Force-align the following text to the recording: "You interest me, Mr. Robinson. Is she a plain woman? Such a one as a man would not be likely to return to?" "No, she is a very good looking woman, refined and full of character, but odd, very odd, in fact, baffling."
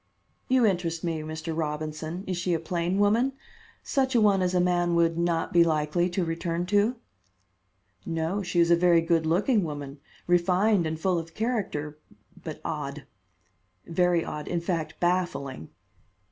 "You 0.47 0.65
interest 0.65 1.03
me, 1.03 1.19
Mr. 1.21 1.55
Robinson. 1.55 2.23
Is 2.25 2.35
she 2.35 2.55
a 2.55 2.59
plain 2.59 2.97
woman? 2.97 3.33
Such 3.83 4.15
a 4.15 4.19
one 4.19 4.41
as 4.41 4.55
a 4.55 4.59
man 4.59 4.95
would 4.95 5.15
not 5.15 5.53
be 5.53 5.63
likely 5.63 6.09
to 6.09 6.25
return 6.25 6.65
to?" 6.73 6.95
"No, 8.03 8.41
she 8.41 8.59
is 8.59 8.71
a 8.71 8.75
very 8.75 9.01
good 9.01 9.27
looking 9.27 9.63
woman, 9.63 9.99
refined 10.25 10.87
and 10.87 10.99
full 10.99 11.19
of 11.19 11.35
character, 11.35 11.99
but 12.43 12.59
odd, 12.65 13.05
very 13.85 14.25
odd, 14.25 14.47
in 14.47 14.59
fact, 14.59 14.99
baffling." 14.99 15.69